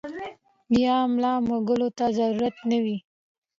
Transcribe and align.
يا 0.83 0.95
ملا 1.13 1.33
مږلو 1.49 1.87
ته 1.97 2.05
ضرورت 2.17 2.55
نۀ 2.69 2.77
وي- 2.83 2.97